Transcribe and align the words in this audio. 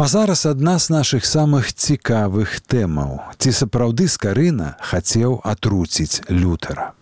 А 0.00 0.06
зараз 0.06 0.46
адна 0.46 0.78
з 0.78 0.94
нашых 0.94 1.26
самых 1.26 1.74
цікавых 1.74 2.62
тэмаў. 2.70 3.18
Ці 3.34 3.50
сапраўды 3.50 4.06
скарына 4.06 4.78
хацеў 4.78 5.42
атруціць 5.42 6.22
лютара. 6.30 6.94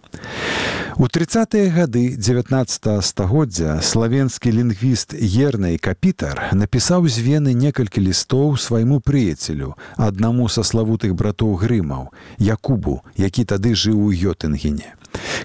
У 0.96 1.04
30-е 1.04 1.68
гады 1.77 2.16
19 2.16 3.04
стагоддзя 3.04 3.82
славенскі 3.84 4.48
лінгвіст 4.48 5.12
Ернай 5.12 5.77
капітар 5.77 6.40
напісаў 6.56 7.04
з 7.04 7.20
вены 7.20 7.52
некалькі 7.52 8.01
лістоў 8.01 8.56
свайму 8.56 9.04
прыяцелю, 9.04 9.76
аднаму 10.01 10.48
са 10.48 10.65
славутых 10.65 11.12
братоў 11.12 11.52
грымаў, 11.60 12.16
Якубу, 12.40 13.04
які 13.20 13.45
тады 13.45 13.76
жыў 13.76 14.09
у 14.09 14.10
Йотынгене. 14.10 14.96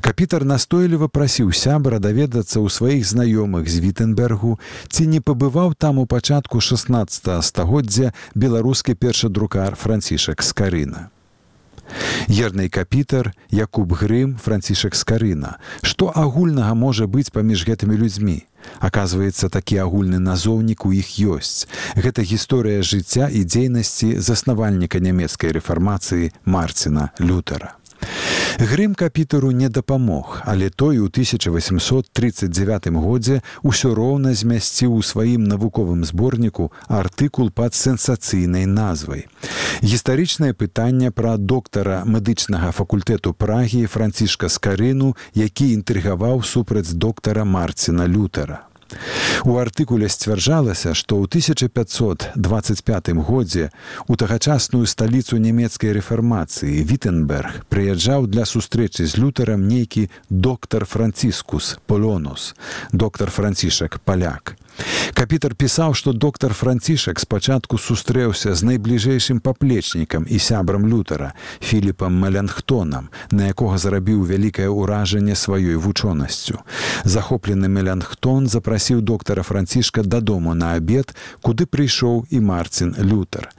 Капітар 0.01 0.45
настойліва 0.45 1.07
прасіў 1.07 1.53
сябра 1.53 1.99
даведацца 1.99 2.59
ў 2.59 2.67
сваіх 2.69 3.03
знаёмых 3.05 3.69
з 3.69 3.79
Вітенбергу, 3.79 4.59
ці 4.89 5.07
не 5.07 5.21
пабываў 5.21 5.73
там 5.77 5.99
у 5.99 6.05
пачатку 6.05 6.61
16 6.61 7.43
стагоддзя 7.43 8.13
беларускі 8.35 8.93
першадрукар 8.93 9.75
францішак 9.75 10.43
скарына. 10.43 11.09
Ернай 12.29 12.69
капітар, 12.69 13.33
Якуб 13.51 13.93
Грым, 13.93 14.37
францішак 14.37 14.95
скарына. 14.95 15.57
Што 15.81 16.11
агульнага 16.15 16.73
можа 16.73 17.07
быць 17.07 17.31
паміж 17.31 17.67
гэтымі 17.67 17.97
людзьмі? 17.97 18.47
Аказваецца, 18.79 19.49
такі 19.49 19.81
агульны 19.83 20.19
назоўнік 20.19 20.85
у 20.85 20.93
іх 20.93 21.17
ёсць. 21.19 21.67
Гэта 21.97 22.23
гісторыя 22.23 22.85
жыцця 22.85 23.27
і 23.27 23.43
дзейнасці 23.43 24.21
заснавальніка 24.21 25.03
нямецкай 25.03 25.51
рэфармацыі 25.51 26.31
Марціна 26.45 27.11
Лютера. 27.19 27.80
Грым 28.61 28.93
капітару 28.93 29.51
не 29.51 29.69
дапамог, 29.69 30.41
але 30.45 30.69
той 30.69 30.99
у 30.99 31.05
1839 31.05 32.87
годзе 32.93 33.41
ўсё 33.65 33.97
роўна 33.97 34.37
змясціў 34.37 34.93
у 34.93 35.01
сваім 35.01 35.49
навуковым 35.49 36.05
зборніку 36.05 36.69
артыкул 36.85 37.49
пад 37.49 37.73
сенсацыйнай 37.73 38.69
назвай. 38.69 39.25
Гістарычнае 39.81 40.53
пытанне 40.53 41.09
пра 41.09 41.41
доктара 41.41 42.05
медычнага 42.05 42.69
факультэту 42.69 43.33
прагі 43.33 43.89
францішка 43.89 44.45
скарыну, 44.45 45.17
які 45.33 45.73
інтрыгаваў 45.73 46.45
супраць 46.45 46.93
доктара 46.93 47.41
Марціна 47.41 48.05
Лютера. 48.05 48.69
У 49.45 49.57
артыкуле 49.57 50.09
сцвярджалася, 50.09 50.93
што 50.93 51.17
ў 51.17 51.27
1525 51.27 53.13
годзе 53.17 53.69
у 54.07 54.15
тагачасную 54.15 54.85
сталіцу 54.85 55.37
нямецкай 55.41 55.93
рэфармацыі 55.97 56.83
Вітенберг 56.85 57.65
прыязджаў 57.69 58.27
для 58.27 58.45
сустрэчы 58.45 59.05
з 59.05 59.17
лютарам 59.17 59.67
нейкі 59.67 60.09
доктар 60.29 60.85
францискус 60.85 61.77
полонус 61.87 62.53
доктар 62.91 63.31
францішак 63.31 63.99
паляк 64.05 64.55
Капітар 65.13 65.55
пісаў, 65.55 65.93
што 65.93 66.13
доктар 66.13 66.53
францішак 66.53 67.19
спачатку 67.19 67.77
сустрэўся 67.77 68.55
з 68.55 68.63
найбліжэйшым 68.63 69.39
паплечнікам 69.43 70.25
і 70.29 70.39
сябрам 70.39 70.87
лютара 70.87 71.33
філіпам 71.59 72.15
малянхтонам, 72.15 73.09
на 73.31 73.51
якога 73.51 73.77
зарабіў 73.77 74.23
вялікае 74.25 74.69
ўражанне 74.71 75.35
сваёй 75.35 75.75
вучонасцю. 75.75 76.63
Захоплены 77.03 77.67
мелянхтон 77.67 78.47
запрасіў 78.47 79.01
доктара 79.01 79.43
францішка 79.43 80.03
дадому 80.03 80.53
на 80.53 80.73
абед, 80.79 81.13
куды 81.41 81.65
прыйшоў 81.65 82.25
і 82.29 82.39
марцін 82.39 82.95
лютар. 82.99 83.51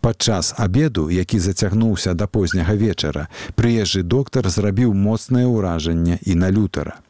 Падчас 0.00 0.54
абеду, 0.58 1.10
які 1.10 1.38
зацягнуўся 1.38 2.14
да 2.14 2.26
позняга 2.26 2.74
вечара, 2.74 3.28
прыезджы 3.54 4.02
доктар 4.02 4.50
зрабіў 4.50 4.92
моцнае 4.94 5.46
ўражанне 5.46 6.18
і 6.22 6.34
на 6.34 6.50
лютара. 6.50 7.00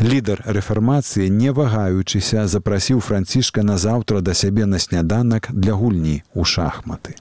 Лідар 0.00 0.42
рэфармацыі, 0.46 1.30
не 1.30 1.52
вагаючыся, 1.52 2.46
запрасіў 2.46 3.00
францішка 3.00 3.62
назаўтра 3.62 4.20
да 4.20 4.34
сябе 4.34 4.66
на 4.66 4.78
сняданак 4.78 5.50
для 5.52 5.74
гульні 5.74 6.22
ў 6.34 6.44
шахматы. 6.44 7.16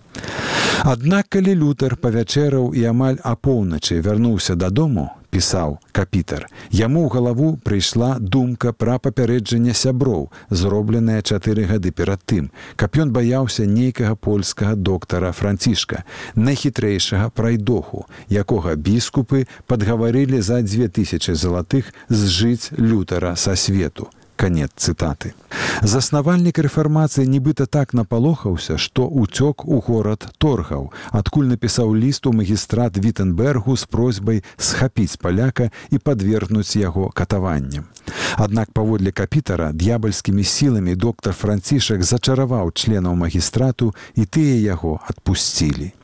Аднак 0.84 1.28
калі 1.28 1.56
лютар 1.60 1.98
павячэраў 2.00 2.72
і 2.72 2.86
амаль 2.92 3.20
апоўначы 3.24 4.00
вярнуўся 4.00 4.56
дадому, 4.56 5.12
пісаў 5.32 5.78
капітар. 5.92 6.48
Яму 6.72 7.06
ў 7.06 7.14
галаву 7.14 7.50
прыйшла 7.64 8.18
думка 8.20 8.74
пра 8.74 9.00
папярэджанне 9.00 9.74
сяброў, 9.74 10.30
зробленая 10.50 11.22
чатыры 11.22 11.66
гады 11.70 11.92
перад 11.92 12.22
тым, 12.26 12.52
каб 12.76 12.98
ён 12.98 13.14
баяўся 13.16 13.66
нейкага 13.66 14.16
польскага 14.16 14.76
доктара 14.76 15.32
францішка, 15.32 16.04
найхітрэйшага 16.36 17.30
прайдоху, 17.30 18.06
якога 18.30 18.76
біскупы 18.76 19.46
падгаварылі 19.68 20.42
за 20.42 20.62
2000 20.62 21.36
залатых 21.36 21.94
зжыць 22.10 22.72
лютара 22.78 23.36
са 23.36 23.56
свету 23.56 24.10
конец 24.40 24.72
цытаты. 24.80 25.36
Заснавальнік 25.84 26.60
рэфармацыі 26.64 27.28
нібыта 27.28 27.68
так 27.68 27.92
напалохаўся, 27.94 28.78
што 28.80 29.08
ўцёк 29.12 29.68
у 29.68 29.84
горад 29.84 30.24
торгаў, 30.40 30.90
адкуль 31.12 31.52
напісаў 31.52 31.92
ліст 31.96 32.28
у 32.32 32.34
магістрат 32.34 32.96
Вітенбергу 32.96 33.76
з 33.76 33.84
просьбай 33.84 34.44
схапіць 34.56 35.20
паляка 35.20 35.70
і 35.92 36.00
падвергнуць 36.00 36.80
яго 36.80 37.12
катаваннем. 37.12 37.92
Аднак 38.40 38.72
паводле 38.72 39.12
капітара 39.12 39.72
д'ябальскімі 39.74 40.44
сіламі 40.44 40.96
доктар 40.96 41.36
францішак 41.36 42.04
зачараваў 42.04 42.72
членаў 42.72 43.20
магістрату 43.20 43.94
і 44.16 44.26
тыя 44.26 44.56
яго 44.56 45.00
адпусцілі. 45.08 45.99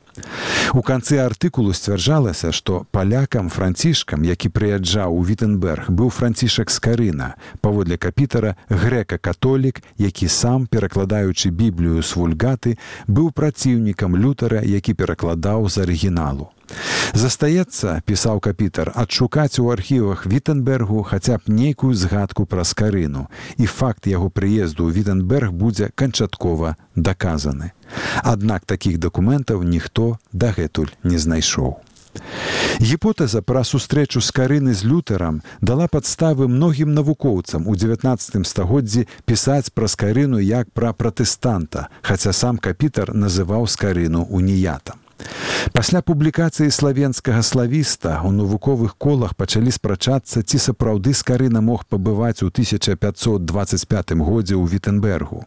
У 0.74 0.82
канцы 0.82 1.18
артыкулу 1.22 1.72
сцвярджалася, 1.72 2.52
што 2.52 2.86
палякам 2.90 3.50
францішкам, 3.50 4.24
які 4.24 4.48
прыязджаў 4.48 5.14
у 5.14 5.22
Вітенберг, 5.24 5.90
быў 5.90 6.10
францішак 6.10 6.70
скарына, 6.70 7.34
паводле 7.60 7.96
капітара 7.96 8.56
грэка-католік, 8.68 9.82
які 9.98 10.28
сам, 10.28 10.66
перакладаючы 10.66 11.50
біблію 11.50 12.02
з 12.02 12.16
вульгаты, 12.16 12.78
быў 13.06 13.32
праціўнікам 13.32 14.16
лютара, 14.16 14.62
які 14.64 14.94
перакладаў 14.94 15.68
з 15.68 15.78
арыгіналу. 15.86 16.55
Застаецца, 17.14 18.02
пісаў 18.06 18.40
капітар, 18.40 18.92
адшукаць 18.94 19.58
у 19.58 19.70
архівах 19.70 20.26
Вітенбергу 20.26 21.02
хаця 21.02 21.38
б 21.38 21.48
нейкую 21.48 21.94
згадку 21.94 22.46
пра 22.46 22.64
скарыну, 22.64 23.26
і 23.56 23.66
факт 23.66 24.06
яго 24.10 24.28
прыезду 24.28 24.86
ў 24.86 24.92
Вітенберг 24.92 25.52
будзе 25.52 25.90
канчаткова 25.94 26.76
даказаны. 26.96 27.72
Аднак 28.22 28.66
такіх 28.66 28.98
дакументаў 28.98 29.62
ніхто 29.62 30.18
дагэтуль 30.32 30.90
не 31.04 31.18
знайшоў. 31.18 31.78
Гіпотэза 32.80 33.40
пра 33.40 33.62
сустрэчу 33.64 34.20
з 34.20 34.32
карыны 34.36 34.74
з 34.74 34.84
лютарам 34.84 35.40
дала 35.60 35.88
падставы 35.88 36.48
многім 36.48 36.92
навукоўцам 36.92 37.68
у 37.68 37.76
19 37.76 38.46
стагоддзі 38.46 39.06
пісаць 39.24 39.72
пра 39.72 39.88
скарыну 39.88 40.42
як 40.42 40.68
пра 40.72 40.92
пратэстанта, 40.92 41.88
хаця 42.02 42.32
сам 42.32 42.58
капітар 42.58 43.14
называў 43.14 43.66
скарыну 43.66 44.26
уніятам. 44.28 45.05
Пасля 45.72 46.00
публікацыі 46.00 46.70
славенскага 46.70 47.42
славіста 47.42 48.20
у 48.24 48.30
навуковых 48.30 48.94
колах 48.98 49.34
пачалі 49.34 49.70
спрачацца, 49.74 50.42
ці 50.42 50.58
сапраўды 50.58 51.14
скарына 51.14 51.60
мог 51.60 51.84
пабываць 51.84 52.42
у 52.42 52.48
1525 52.48 54.12
годзе 54.20 54.54
ў 54.54 54.64
Вітенбергу. 54.70 55.44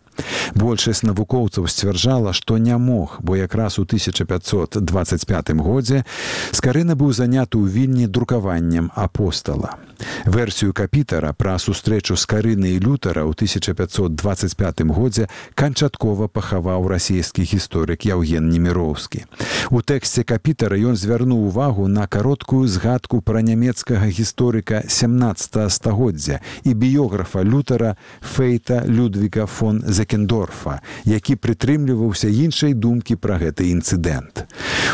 Большасць 0.56 1.04
навукоўцаў 1.04 1.68
сцвярджала, 1.68 2.34
што 2.34 2.58
не 2.58 2.78
мог, 2.78 3.20
бо 3.22 3.36
якраз 3.36 3.80
у 3.80 3.88
1525 3.88 5.52
годзе 5.56 6.04
скарына 6.52 6.96
быў 7.00 7.14
заняты 7.14 7.58
ў 7.58 7.70
вільні 7.70 8.08
друкаваннем 8.08 8.92
апостала. 8.96 9.78
Версію 10.26 10.74
капітара 10.74 11.34
пра 11.34 11.58
сустрэчу 11.60 12.16
з 12.16 12.26
карыны 12.26 12.76
і 12.76 12.80
лютара 12.80 13.24
ў 13.24 13.34
1525 13.36 14.84
годзе 14.92 15.28
канчаткова 15.56 16.28
пахаваў 16.28 16.88
расійскі 16.88 17.44
гісторык 17.44 18.06
Яўген 18.08 18.50
Неміроўскі. 18.50 19.26
У 19.72 19.82
тэксце 19.82 20.24
капітара 20.24 20.80
ён 20.80 20.96
звярнуў 20.96 21.52
увагу 21.52 21.88
на 21.88 22.08
кароткую 22.08 22.68
згадку 22.68 23.22
пра 23.22 23.44
нямецкага 23.46 24.08
гісторыка 24.08 24.84
17 24.88 25.72
стагоддзя 25.72 26.40
і 26.64 26.74
біёграфа 26.74 27.44
лютара 27.44 27.96
фейта 28.22 28.84
Людвіка 28.88 29.46
фон 29.46 29.84
Закендорфа, 29.86 30.82
які 31.06 31.36
прытрымліваўся 31.36 32.32
іншай 32.32 32.74
думкі 32.74 33.16
пра 33.16 33.38
гэты 33.38 33.70
інцыдэнт. 33.70 34.48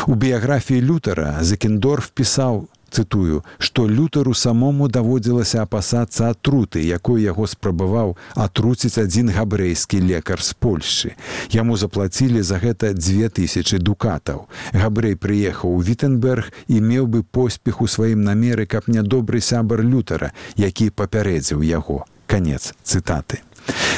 У 0.06 0.14
біяграфіі 0.14 0.82
лютара 0.82 1.38
Закендорф 1.40 2.10
пісаў 2.12 2.68
цытую 2.96 3.42
што 3.58 3.86
лютару 3.88 4.34
самому 4.34 4.88
даводзілася 4.88 5.62
апасацца 5.62 6.30
атруты 6.32 6.82
якой 6.86 7.22
яго 7.22 7.46
спрабаваў 7.52 8.16
атруціць 8.46 8.98
адзін 9.04 9.32
габрэйскі 9.36 10.00
лекар 10.00 10.42
з 10.42 10.56
польшчы. 10.66 11.14
Яму 11.52 11.76
заплацілі 11.76 12.42
за 12.42 12.60
гэта 12.62 12.92
дзве 12.96 13.28
тысячи 13.28 13.78
дукатаў. 13.78 14.46
Габрэй 14.72 15.16
прыехаў 15.16 15.76
у 15.76 15.82
вітенберг 15.82 16.52
і 16.68 16.80
меў 16.80 17.06
бы 17.06 17.22
поспех 17.22 17.80
у 17.80 17.90
сваім 17.96 18.24
намеры 18.24 18.66
каб 18.66 18.88
нядобры 18.88 19.40
сябар 19.40 19.84
лютара 19.84 20.32
які 20.56 20.90
папярэдзіў 20.90 21.62
яго. 21.62 22.04
Конец 22.26 22.74
цытаты 22.82 23.42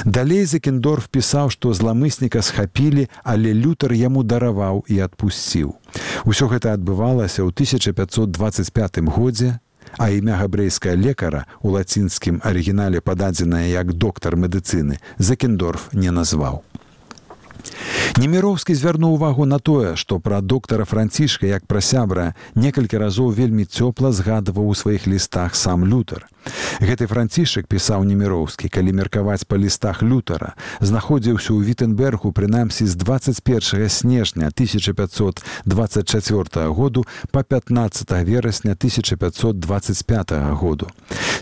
Далей 0.04 0.44
Закендорф 0.44 1.08
пісаў, 1.10 1.50
што 1.50 1.74
зламысніка 1.74 2.42
схапілі, 2.42 3.08
але 3.24 3.54
лютар 3.54 3.92
яму 3.92 4.22
дараваў 4.22 4.84
і 4.88 5.00
адпусціў. 5.04 5.74
Усё 6.24 6.48
гэта 6.48 6.72
адбывалася 6.78 7.42
ў 7.42 7.50
1525 7.50 9.02
годзе, 9.08 9.58
а 9.96 10.10
імя 10.10 10.36
габрэйская 10.36 10.94
лекара 10.94 11.46
у 11.62 11.72
лацінскім 11.72 12.40
арыгінале 12.44 13.00
пададзенае 13.00 13.70
як 13.72 13.94
доктар 13.94 14.36
медыцыны 14.36 15.00
Закендорф 15.18 15.88
не 15.92 16.10
назваў. 16.10 16.62
Неміроўскі 18.18 18.74
звярнуў 18.74 19.14
увагу 19.14 19.46
на 19.46 19.62
тое, 19.62 19.94
што 19.94 20.18
пра 20.18 20.42
доктара 20.42 20.82
францішка 20.84 21.46
як 21.46 21.62
пра 21.70 21.78
сябра 21.78 22.34
некалькі 22.58 22.98
разоў 22.98 23.30
вельмі 23.30 23.62
цёпла 23.62 24.10
згадваў 24.10 24.66
у 24.66 24.74
сваіх 24.74 25.06
лістах 25.06 25.54
сам 25.54 25.86
лютар. 25.86 26.26
Гэты 26.82 27.06
францішак 27.06 27.70
пісаў 27.70 28.02
неміроўскі, 28.10 28.66
калі 28.74 28.90
меркаваць 28.98 29.46
па 29.46 29.54
лістах 29.54 30.02
лютара, 30.02 30.58
знаходзіўся 30.82 31.54
ў 31.54 31.62
вітенбергу 31.62 32.34
прынамсі 32.34 32.90
з 32.90 32.98
21 32.98 33.86
снежня 33.86 34.50
1524 34.50 36.74
году 36.74 37.06
па 37.30 37.46
15 37.46 38.02
верасня 38.26 38.74
1525 38.74 40.58
году. 40.58 40.90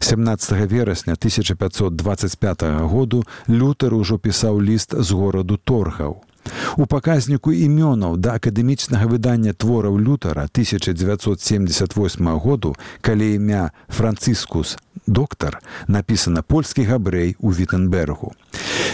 17 0.04 0.52
верасня 0.68 1.16
1525 1.16 2.84
году 2.84 3.24
лютар 3.48 3.96
ужо 3.96 4.20
пісаў 4.20 4.60
ліст 4.60 4.92
з 4.92 5.08
гораду 5.10 5.56
торгаў. 5.56 6.25
У 6.76 6.86
паказніку 6.86 7.52
імёнаў 7.52 8.16
да 8.16 8.36
акадэмічнага 8.38 9.06
выдання 9.06 9.52
твораў 9.52 9.98
лютара 10.00 10.48
1978 10.50 12.38
году, 12.38 12.76
калі 13.00 13.34
імя 13.34 13.70
францыскус 13.88 14.76
доктар 15.06 15.58
напісана 15.86 16.42
польскі 16.42 16.84
габрэй 16.84 17.36
у 17.40 17.50
вітенбергу. 17.50 18.32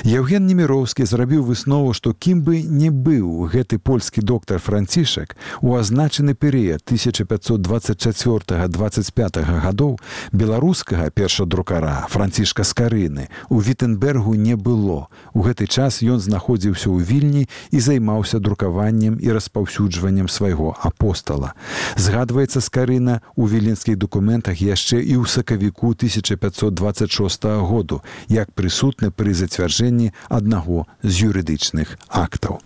Евген 0.03 0.51
неміроўскі 0.51 1.07
зрабіў 1.07 1.47
выснову, 1.47 1.95
што 1.95 2.11
кім 2.11 2.43
бы 2.43 2.67
не 2.67 2.91
быў 2.91 3.47
гэты 3.47 3.79
польскі 3.79 4.19
доктар 4.19 4.59
францішак 4.59 5.39
у 5.63 5.79
азначаны 5.79 6.35
перыяд 6.35 6.83
1524-25 6.91 9.63
гадоў 9.63 10.03
беларускага 10.33 11.11
першадрукара 11.15 12.09
францішка 12.11 12.67
скарыны 12.67 13.31
у 13.49 13.61
вітенбергу 13.63 14.35
не 14.35 14.57
было. 14.59 15.07
У 15.35 15.43
гэты 15.47 15.71
час 15.71 16.03
ён 16.03 16.19
знаходзіўся 16.19 16.91
ў 16.91 16.99
вільні 17.07 17.47
і 17.71 17.79
займаўся 17.79 18.43
друкаваннем 18.43 19.23
і 19.23 19.31
распаўсюджваннем 19.31 20.27
свайго 20.27 20.75
апостала. 20.83 21.55
Згадваецца 21.95 22.59
скарына 22.59 23.23
у 23.39 23.47
віленскіх 23.47 24.03
дакументах 24.03 24.59
яшчэ 24.59 24.99
і 24.99 25.23
ў 25.23 25.31
сакавіку 25.31 25.95
1526 25.95 27.63
году 27.63 28.03
як 28.27 28.51
прысутны 28.51 29.15
пры 29.15 29.31
зацвярджэнні 29.31 29.92
аднаго 30.29 30.87
з 31.03 31.29
юрыдычных 31.29 31.97
актаў. 32.09 32.61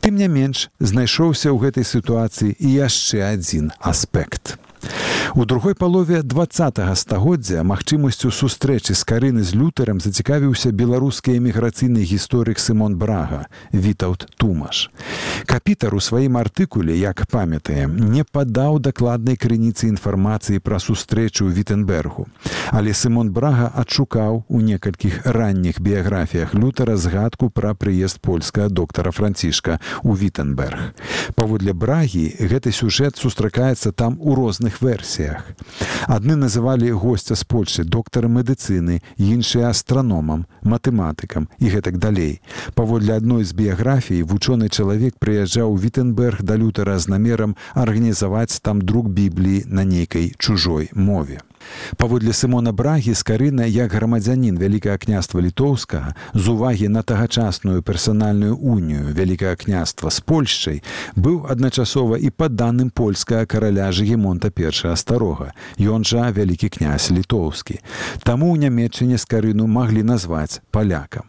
Тым 0.00 0.16
не 0.16 0.28
менш 0.28 0.70
знайшоўся 0.80 1.50
ў 1.50 1.56
гэтай 1.66 1.84
сітуацыі 1.84 2.56
і 2.56 2.68
яшчэ 2.86 3.24
адзін 3.34 3.72
аспект. 3.80 4.56
У 5.34 5.44
другой 5.44 5.74
палове 5.74 6.22
два 6.22 6.46
стагоддзя 6.94 7.62
магчымасцю 7.62 8.30
сустрэчы 8.34 8.94
з 8.94 9.02
карыны 9.06 9.42
з 9.42 9.54
лютарам 9.54 10.00
зацікавіўся 10.00 10.72
беларускі 10.72 11.38
эміграцыйны 11.38 12.02
гісторык 12.02 12.58
Сымон 12.58 12.96
Брага, 12.96 13.46
Вітаут 13.72 14.26
Тумаш. 14.36 14.90
Капітар 15.46 15.94
у 15.94 16.00
сваім 16.00 16.36
артыкуле, 16.36 16.98
як 16.98 17.26
памятаем, 17.30 17.96
не 18.10 18.24
падаў 18.24 18.80
дакладнай 18.80 19.36
крыніцы 19.36 19.88
інфармацыі 19.88 20.58
пра 20.58 20.78
сустрэчу 20.78 21.46
ў 21.46 21.54
Вітенбергу. 21.54 22.26
Але 22.70 22.94
Сымон 22.94 23.30
Брага 23.30 23.70
адшукаў 23.74 24.44
у 24.48 24.60
некалькіх 24.60 25.26
ранніх 25.26 25.80
біяграфіях 25.80 26.54
лютара 26.54 26.96
згадку 26.96 27.50
пра 27.50 27.74
прыезд 27.74 28.20
польскага 28.20 28.68
доктара 28.68 29.10
Францішка 29.10 29.78
ў 30.02 30.14
Вітенберг. 30.18 30.94
Паводле 31.34 31.72
брагі 31.72 32.34
гэты 32.38 32.74
сюжэт 32.74 33.16
сустракаецца 33.16 33.92
там 33.92 34.18
у 34.20 34.34
розных 34.34 34.69
версіях 34.78 35.00
версіях. 35.00 35.44
Адны 36.06 36.36
называлі 36.36 36.92
госця 36.92 37.34
з 37.34 37.44
Польшы 37.44 37.84
доктарам 37.84 38.38
медыцыны, 38.38 39.00
іншыя 39.16 39.70
астраномам, 39.70 40.46
матэматыкам 40.62 41.48
і 41.58 41.66
гэтак 41.70 41.98
далей. 41.98 42.40
Паводле 42.74 43.16
адной 43.16 43.44
з 43.44 43.52
біяграфій 43.52 44.22
вучоны 44.22 44.68
чалавек 44.68 45.14
прыязджаў 45.18 45.72
у 45.72 45.78
Вітенберг 45.78 46.42
да 46.42 46.56
лютара 46.56 46.98
з 46.98 47.08
намерам 47.08 47.56
арганізаваць 47.74 48.60
там 48.60 48.80
друк 48.80 49.08
бібліі 49.08 49.64
на 49.66 49.84
нейкай 49.84 50.34
чужой 50.38 50.90
мове. 50.94 51.40
Паводле 51.96 52.32
Сымона 52.32 52.72
Брагі 52.72 53.14
скарына 53.14 53.66
як 53.66 53.92
грамадзянін 53.92 54.58
вялікае 54.58 54.98
княства 54.98 55.40
літоўскага 55.40 56.14
з 56.34 56.44
увагі 56.48 56.88
на 56.88 57.02
тагачасную 57.02 57.82
персанальную 57.82 58.56
унію 58.56 59.14
вялікае 59.16 59.56
княства 59.56 60.10
з 60.10 60.20
Польшчай 60.20 60.82
быў 61.16 61.46
адначасова 61.50 62.18
і 62.18 62.30
па 62.30 62.48
даным 62.48 62.90
польскага 62.90 63.46
караля 63.46 63.90
жгемонта 63.92 64.50
першага 64.50 64.96
старога 64.96 65.52
ён 65.78 66.04
жа 66.04 66.30
вялікі 66.30 66.68
князь 66.68 67.10
літоўскі. 67.10 67.80
Таму 68.22 68.54
ў 68.54 68.68
нямметчыне 68.68 69.18
скарыну 69.18 69.66
маглі 69.66 70.06
назваць 70.06 70.60
палякам 70.70 71.28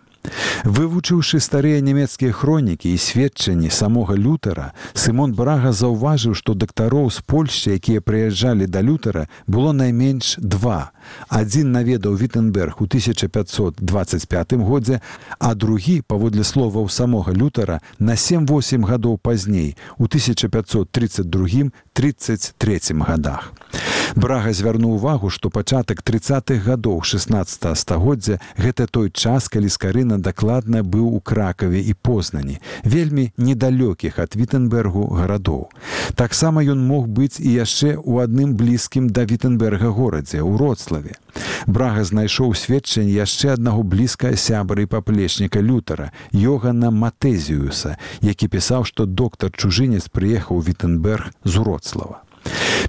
Вывучыўшы 0.64 1.40
старыя 1.42 1.82
нямецкія 1.82 2.32
хронікі 2.32 2.94
і 2.94 2.98
сведчанні 2.98 3.70
самога 3.74 4.14
лютара, 4.14 4.74
Сымон 4.94 5.34
Брага 5.34 5.72
заўважыў, 5.74 6.38
што 6.38 6.54
дактароў 6.54 7.10
з 7.10 7.26
Польшчы, 7.26 7.74
якія 7.82 8.02
прыязджалі 8.02 8.70
да 8.70 8.82
лютара, 8.86 9.28
было 9.48 9.74
найменш 9.74 10.38
два. 10.38 10.92
Адзін 11.30 11.72
наведаў 11.72 12.16
Вітенберг 12.16 12.78
у 12.80 12.86
1525 12.86 14.54
годзе, 14.62 15.02
а 15.40 15.56
другі, 15.56 16.02
паводле 16.06 16.44
словаў 16.44 16.90
самога 16.90 17.34
лютара, 17.34 17.82
на 18.00 18.14
7-8 18.14 18.86
гадоў 18.86 19.18
пазней 19.18 19.78
у 19.98 20.06
1532 20.06 21.72
33 21.94 22.80
годах. 23.02 23.52
Брага 24.16 24.52
звярнуў 24.52 24.98
увагу, 25.00 25.30
што 25.30 25.50
пачатак 25.50 26.04
30-х 26.04 26.60
гадоў 26.66 27.02
16 27.04 27.78
стагоддзя 27.78 28.40
гэта 28.58 28.88
той 28.88 29.10
час, 29.10 29.48
калі 29.48 29.70
скарына 29.72 30.18
дакладна 30.20 30.84
быў 30.84 31.16
у 31.16 31.20
кракаве 31.20 31.80
і 31.80 31.94
познані, 31.94 32.60
вельмі 32.84 33.32
недалёкіх 33.38 34.20
ад 34.20 34.36
Вітенбергу 34.36 35.08
гарадоў. 35.16 35.70
Таксама 36.16 36.64
ён 36.64 36.84
мог 36.84 37.08
быць 37.08 37.40
і 37.40 37.50
яшчэ 37.56 37.96
ў 37.96 38.28
адным 38.28 38.56
блізкім 38.60 39.08
да 39.10 39.24
Вітенберга 39.24 39.90
горадзе 39.96 40.44
ў 40.44 40.60
Роцлаве. 40.60 41.16
Брага 41.68 42.04
знайшоў 42.04 42.56
сведчанне 42.58 43.14
яшчэ 43.16 43.54
аднаго 43.56 43.84
блізка 43.84 44.36
сябры 44.36 44.88
паплечніка 44.88 45.62
лютара 45.62 46.12
Йогана 46.32 46.92
Матэзіуса, 46.92 47.96
які 48.22 48.48
пісаў, 48.48 48.84
што 48.84 49.06
доктар 49.06 49.54
чужынец 49.56 50.10
прыехаў 50.12 50.60
Вітенберг 50.60 51.32
з 51.46 51.56
Уроцлава. 51.58 52.26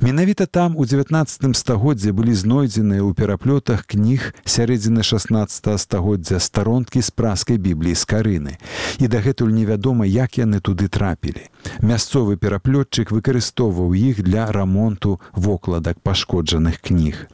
Менавіта 0.01 0.47
там 0.47 0.77
у 0.77 0.87
19 0.87 1.57
стагоддзе 1.57 2.13
былі 2.17 2.33
знойдзеныя 2.35 3.05
ў 3.05 3.13
пераплётах 3.13 3.85
кніг 3.85 4.33
сярэдзіны 4.49 5.05
16 5.05 5.69
стагоддзя 5.79 6.41
старонкі 6.41 7.05
з 7.05 7.11
праскай 7.13 7.61
бібліі 7.61 7.95
з 7.95 8.05
карыны. 8.09 8.53
І 8.99 9.07
дагэтуль 9.13 9.53
невядома, 9.53 10.09
як 10.09 10.41
яны 10.41 10.65
туды 10.65 10.89
трапілі. 10.89 11.52
Мясцовы 11.83 12.37
пераплётчык 12.37 13.11
выкарыстоўваў 13.11 13.95
іх 13.95 14.23
для 14.23 14.47
рамонту 14.53 15.21
вокладак 15.35 16.01
пашкоджаных 16.01 16.81
кніг. 16.81 17.27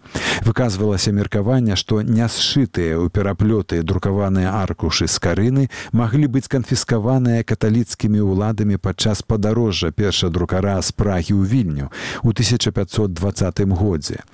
Выказвалася 0.45 1.13
меркаванне, 1.13 1.77
што 1.77 2.03
нясшытыя 2.03 2.97
ў 2.97 3.11
пераплёты 3.13 3.83
друкаваныя 3.83 4.55
аркушы 4.63 5.07
з 5.07 5.19
карыны 5.21 5.69
маглі 5.93 6.27
быць 6.33 6.49
канфіскаваныя 6.49 7.45
каталіцкімі 7.45 8.25
ўладамі 8.25 8.81
падчас 8.81 9.23
падарожжа 9.23 9.93
перша 9.93 10.33
друкара 10.33 10.81
з 10.83 10.93
прагі 10.93 11.37
ў 11.37 11.45
вільню 11.45 11.93
у 12.23 12.33
1520 12.33 13.61
годзе. 13.77 14.25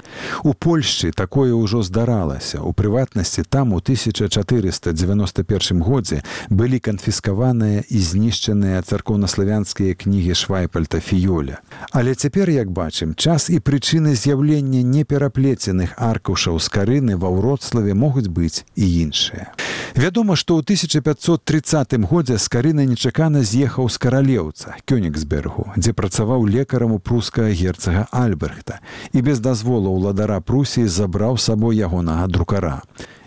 У 0.43 0.55
Польшчы 0.55 1.11
такое 1.11 1.55
ўжо 1.55 1.83
здаралася. 1.83 2.63
У 2.63 2.73
прыватнасці 2.73 3.43
там 3.49 3.73
у 3.73 3.83
1491 3.83 5.83
годзе 5.83 6.23
былі 6.51 6.79
канфіскаваныя 6.79 7.83
і 7.89 7.99
знішчаныя 7.99 8.83
царкоўнаславянскія 8.83 9.84
біяграфіі 9.85 9.95
кнігі 9.95 10.35
швайпальта 10.35 10.99
фіёля 10.99 11.61
але 11.91 12.15
цяпер 12.15 12.51
як 12.51 12.71
бачым 12.71 13.15
час 13.15 13.51
і 13.51 13.59
прычыны 13.61 14.15
з'яўлення 14.15 14.83
непераплеценых 14.83 15.95
аркушаў 15.97 16.59
з 16.59 16.69
карыны 16.69 17.17
ва 17.17 17.29
ўродславе 17.31 17.95
могуць 17.95 18.29
быць 18.29 18.65
і 18.75 18.87
іншыя. 19.05 19.53
Вядома 19.95 20.35
што 20.37 20.59
ў 20.59 20.67
1530 20.67 22.03
годзе 22.11 22.39
з 22.39 22.47
карына 22.49 22.85
нечакана 22.85 23.45
з'ехаў 23.45 23.89
з 23.89 23.97
каралеўца 23.99 24.75
кёнігсбергу 24.91 25.77
дзе 25.77 25.93
працаваў 25.93 26.47
лекарам 26.49 26.93
у 26.93 26.99
прускага 26.99 27.55
герцага 27.55 28.09
альберхта 28.11 28.81
і 29.13 29.23
без 29.23 29.41
дазволу 29.41 29.95
ўладара 29.95 30.41
прусіі 30.41 30.91
забраў 30.91 31.39
сабой 31.39 31.79
ягонага 31.79 32.27
друкара 32.27 32.83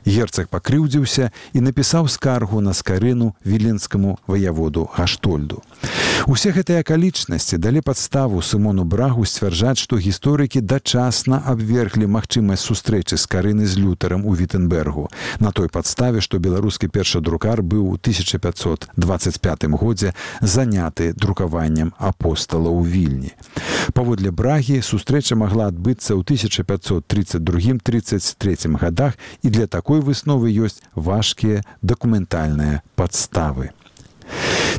герцаг 0.08 0.48
пакрыўдзіўся 0.48 1.30
і 1.54 1.60
напісаў 1.62 2.08
скаргу 2.08 2.62
на 2.62 2.74
скарыну 2.74 3.36
віленскаму 3.46 4.18
ваяводу 4.28 4.88
гаштольду. 4.96 5.62
Усе 6.28 6.52
гэтыя 6.52 6.82
акалічнасці 6.82 7.60
далі 7.62 7.82
падставу 7.86 8.42
сымону 8.42 8.84
брагу 8.84 9.26
сцвярджаць, 9.28 9.78
што 9.78 10.00
гісторыкі 10.02 10.64
дачасна 10.66 11.40
абверглі 11.46 12.08
магчымасць 12.08 12.66
сустрэчы 12.68 13.20
з 13.22 13.26
карыны 13.28 13.68
з 13.68 13.78
лютарам 13.78 14.26
у 14.26 14.34
вітенбергу 14.36 15.08
на 15.40 15.52
той 15.52 15.70
падставе, 15.70 16.22
што 16.22 16.40
беларускі 16.40 16.88
першадрукар 16.88 17.62
быў 17.62 17.94
у 17.94 17.96
1525 18.02 19.66
годзе 19.78 20.14
заняты 20.42 21.14
друкаваннем 21.14 21.94
апостала 21.98 22.72
ў 22.72 22.82
вільні. 22.88 23.32
Паводле 23.94 24.32
брагі 24.32 24.82
сустрэча 24.82 25.36
магла 25.36 25.70
адбыцца 25.72 26.18
ў 26.18 26.26
1532 26.26 27.80
33 27.84 28.76
годах 28.76 29.14
і 29.44 29.50
для 29.50 29.68
такой 29.68 29.97
такой 29.98 30.14
высновы 30.14 30.54
ёсць 30.54 30.82
важкія 30.94 31.64
дакументальныя 31.82 32.82
падставы. 32.96 33.72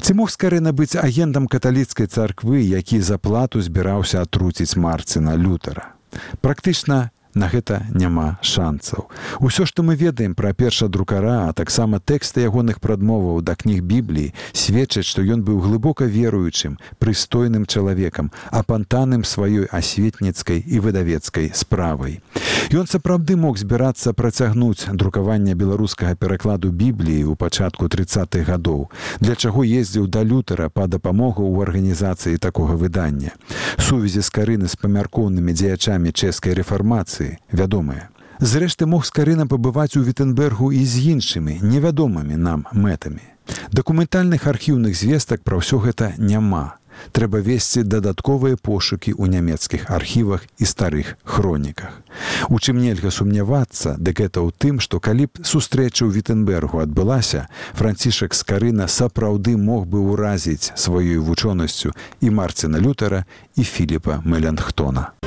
Ці 0.01 0.15
мог 0.15 0.31
скарына 0.31 0.73
быць 0.73 0.95
агентам 0.95 1.49
каталіцкай 1.49 2.07
царквы, 2.07 2.63
які 2.63 3.01
за 3.01 3.19
плату 3.19 3.61
збіраўся 3.61 4.23
атруціць 4.23 4.77
марціна 4.77 5.35
лютара. 5.37 5.95
Практычна 6.41 7.11
на 7.35 7.49
гэта 7.49 7.87
няма 7.95 8.39
шанцаў. 8.43 9.09
Усё, 9.41 9.67
што 9.67 9.83
мы 9.83 9.97
ведаем 9.97 10.35
пра 10.35 10.53
перша 10.53 10.89
друкара, 10.89 11.49
а 11.49 11.53
таксама 11.53 12.01
тэксты 12.01 12.47
ягоных 12.49 12.81
прадмоваў 12.81 13.43
да 13.43 13.55
кніг 13.55 13.83
бібліі 13.83 14.35
сведчаць, 14.53 15.07
што 15.07 15.23
ён 15.23 15.45
быў 15.45 15.61
глыбока 15.61 16.05
веруючым, 16.05 16.79
прыстойным 16.99 17.67
чалавекам, 17.67 18.33
апантаным 18.51 19.25
сваёй 19.25 19.69
асветніцкай 19.71 20.63
і 20.67 20.81
выдавецкай 20.81 21.53
справай. 21.55 22.21
Ён 22.69 22.85
сапраўды 22.85 23.37
мог 23.37 23.57
збірацца 23.57 24.13
працягнуць 24.13 24.89
друкаванне 24.93 25.55
беларускага 25.55 26.15
перакладу 26.15 26.71
бібліі 26.71 27.33
ў 27.33 27.35
пачатку 27.37 27.89
30-х 27.89 28.45
гадоў, 28.45 28.91
для 29.21 29.35
чаго 29.37 29.65
ездзіў 29.65 30.07
да 30.07 30.25
лютара 30.25 30.69
па 30.69 30.87
дапамогу 30.87 31.49
ў 31.49 31.65
арганізацыі 31.65 32.37
такога 32.37 32.77
выдання. 32.77 33.33
Сувязі 33.79 34.21
з 34.21 34.31
карыны 34.31 34.69
з 34.69 34.77
памяркоўнымі 34.77 35.53
дзеячамі 35.53 36.13
чэшскай 36.13 36.53
рэфармацыі 36.61 37.18
вядомыя. 37.53 38.09
Зрэшты 38.39 38.87
мог 38.87 39.03
скарына 39.07 39.47
пабываць 39.51 39.99
у 39.99 40.05
вітенбергу 40.07 40.71
і 40.71 40.85
з 40.87 41.19
іншымі 41.19 41.59
невядомымі 41.63 42.39
нам 42.39 42.67
мэтамі. 42.73 43.25
Дакументальных 43.73 44.47
архіўных 44.47 44.95
звестак 44.95 45.43
пра 45.43 45.59
ўсё 45.59 45.83
гэта 45.83 46.15
няма. 46.19 46.79
Трэба 47.13 47.41
весці 47.43 47.83
дадатковыя 47.83 48.59
пошукі 48.59 49.15
ў 49.15 49.31
нямецкіх 49.31 49.91
архівах 49.91 50.47
і 50.59 50.65
старых 50.67 51.15
хроніках. 51.25 52.03
У 52.51 52.59
чым 52.59 52.79
нельга 52.83 53.11
сумнявацца, 53.11 53.99
дык 53.99 54.23
гэта 54.23 54.43
ў 54.43 54.51
тым, 54.55 54.79
што 54.83 55.03
калі 55.03 55.31
б 55.31 55.43
сустрэча 55.43 56.07
ў 56.07 56.15
вітенбергу 56.15 56.83
адбылася, 56.83 57.47
францішак 57.75 58.35
скарына 58.35 58.87
сапраўды 58.87 59.59
мог 59.59 59.87
бы 59.87 60.03
ўразіць 60.03 60.75
сваёй 60.75 61.19
вучонасцю 61.19 61.95
і 62.21 62.35
марціна 62.35 62.83
лютара 62.83 63.27
і 63.55 63.63
філіпа 63.63 64.23
мэлянхтона. 64.27 65.18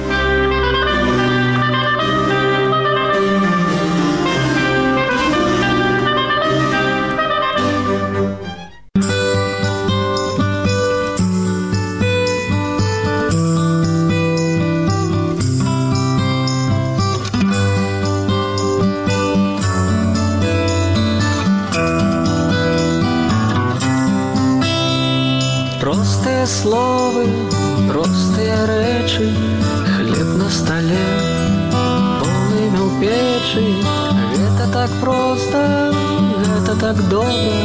Словы 26.52 27.26
простыя 27.88 28.58
рэчы 28.68 29.28
хлеб 29.96 30.30
на 30.42 30.50
стале 30.58 31.06
полымя 32.20 32.82
ў 32.84 32.90
печы 33.00 33.66
гэта 34.36 34.68
так 34.76 34.92
проста 35.00 35.64
гэта 36.44 36.76
так 36.84 36.98
добра 37.08 37.61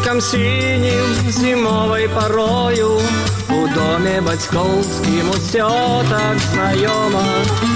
прыцемкам 0.00 0.20
сінім 0.20 1.30
зімовай 1.30 2.08
парою 2.08 3.00
у 3.48 3.68
доме 3.74 4.20
бацькоўскім 4.20 5.30
усё 5.30 5.68
так 6.08 6.38
знаёма 6.52 7.24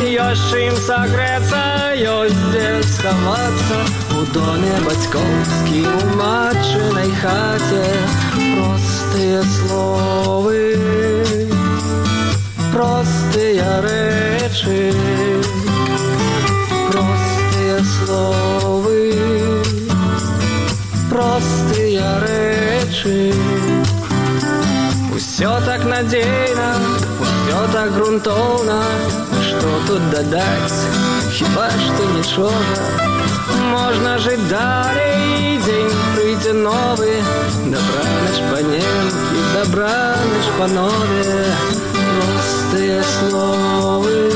ёсць 0.02 0.44
чым 0.50 0.74
сагрэцца 0.86 1.60
ёсць 2.00 2.40
дзе 2.50 2.82
схавацца 2.82 3.78
у 4.18 4.24
доме 4.32 4.74
бацькоўскім 4.86 5.90
у 5.92 6.16
матчынай 6.16 7.10
хаце 7.20 7.86
простыя 8.56 9.42
словы 9.56 10.76
простыя 12.72 13.80
рэчы 13.84 15.33
так 26.03 26.03
надзейна 26.03 26.69
усё 27.23 27.59
так 27.73 27.91
грунтоўна 27.93 28.79
што 29.47 29.67
тут 29.87 30.09
дадаць 30.11 30.79
хіба 31.31 31.67
што 31.83 32.07
нічога 32.15 32.81
можна 33.71 34.17
жыць 34.17 34.47
далей 34.49 35.57
дзень 35.63 35.95
прыйдзе 36.15 36.53
новы 36.53 37.11
дабранач 37.71 38.41
паненкі 38.51 39.45
дабранач 39.53 40.51
панове 40.57 41.45
простыя 41.93 43.01
словы 43.15 44.32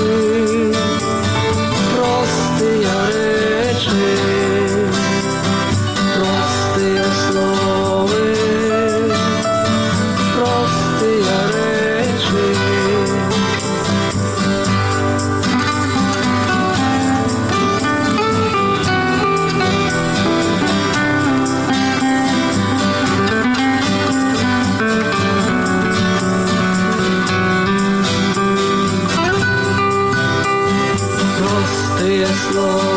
solo 32.58 32.88